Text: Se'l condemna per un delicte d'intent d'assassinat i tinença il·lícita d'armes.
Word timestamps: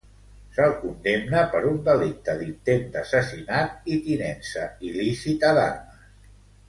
Se'l 0.53 0.71
condemna 0.77 1.43
per 1.51 1.59
un 1.71 1.77
delicte 1.89 2.35
d'intent 2.39 2.87
d'assassinat 2.95 3.93
i 3.97 4.01
tinença 4.09 4.65
il·lícita 4.89 5.53
d'armes. 5.61 6.27